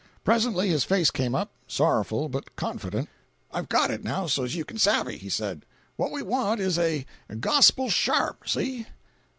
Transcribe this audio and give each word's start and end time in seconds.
Presently 0.23 0.69
his 0.69 0.83
face 0.83 1.11
came 1.11 1.35
up, 1.35 1.51
sorrowful 1.67 2.27
but 2.27 2.55
confident. 2.55 3.07
"I've 3.53 3.69
got 3.69 3.91
it 3.91 4.03
now, 4.03 4.25
so's 4.25 4.55
you 4.55 4.65
can 4.65 4.79
savvy," 4.79 5.15
he 5.19 5.29
said. 5.29 5.63
"What 5.95 6.11
we 6.11 6.23
want 6.23 6.59
is 6.59 6.79
a 6.79 7.05
gospel 7.39 7.87
sharp. 7.87 8.49
See?" 8.49 8.87